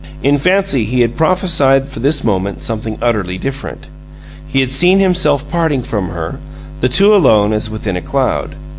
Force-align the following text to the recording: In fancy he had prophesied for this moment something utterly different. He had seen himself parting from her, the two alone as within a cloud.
In 0.23 0.39
fancy 0.39 0.83
he 0.85 1.01
had 1.01 1.15
prophesied 1.15 1.87
for 1.87 1.99
this 1.99 2.23
moment 2.23 2.63
something 2.63 2.97
utterly 3.03 3.37
different. 3.37 3.85
He 4.47 4.59
had 4.61 4.71
seen 4.71 4.97
himself 4.97 5.47
parting 5.51 5.83
from 5.83 6.09
her, 6.09 6.39
the 6.79 6.89
two 6.89 7.13
alone 7.13 7.53
as 7.53 7.69
within 7.69 7.95
a 7.95 8.01
cloud. 8.01 8.55